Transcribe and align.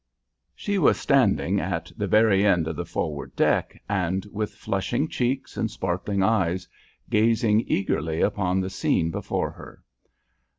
She 0.55 0.79
was 0.79 0.99
standing 0.99 1.59
at 1.59 1.91
the 1.95 2.07
very 2.07 2.43
end 2.43 2.67
of 2.67 2.75
the 2.75 2.87
forward 2.87 3.35
deck, 3.35 3.79
and, 3.87 4.25
with 4.31 4.55
flushing 4.55 5.07
cheeks 5.07 5.57
and 5.57 5.69
sparkling 5.69 6.23
eyes, 6.23 6.67
gazing 7.11 7.65
eagerly 7.67 8.19
upon 8.19 8.61
the 8.61 8.69
scene 8.71 9.11
before 9.11 9.51
her. 9.51 9.83